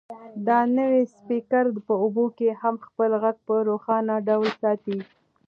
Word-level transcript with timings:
دا 0.47 0.59
نوی 0.77 1.01
سپیکر 1.15 1.65
په 1.87 1.93
اوبو 2.03 2.25
کې 2.37 2.47
هم 2.61 2.75
خپل 2.87 3.11
غږ 3.21 3.37
په 3.47 3.53
روښانه 3.69 4.15
ډول 4.27 4.49
ساتي. 4.61 4.97